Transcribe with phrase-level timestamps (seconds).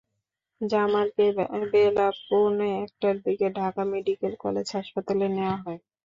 [0.61, 1.25] জামালকে
[1.73, 5.79] বেলা পৌনে একটার দিকে ঢাকা মেডিকেল কলেজ হাসপাতালে নেওয়া হয়।